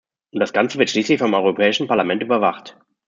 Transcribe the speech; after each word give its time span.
Und 0.33 0.39
das 0.39 0.51
ganze 0.51 0.79
wird 0.79 0.89
schließlich 0.89 1.19
vom 1.19 1.35
Europäischen 1.35 1.87
Parlament 1.87 2.23
überwacht. 2.23 2.75